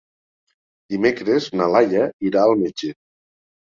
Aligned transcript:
Dimecres 0.95 1.51
na 1.63 1.71
Laia 1.77 2.11
irà 2.33 2.47
al 2.51 2.59
metge. 2.67 2.95